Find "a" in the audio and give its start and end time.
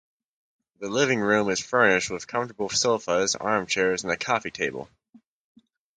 4.11-4.17